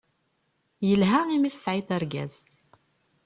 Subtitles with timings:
[0.87, 2.35] Yelha imi tesɛiḍ argaz.